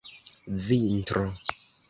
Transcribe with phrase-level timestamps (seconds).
[0.67, 1.27] vintro